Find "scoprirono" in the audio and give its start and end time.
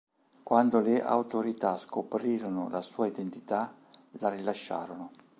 1.77-2.69